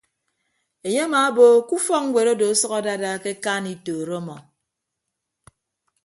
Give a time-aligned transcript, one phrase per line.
[0.85, 4.35] Enye amaabo ke ufọkñwet odo ọsʌk adada ke akaan itooro ọmọ.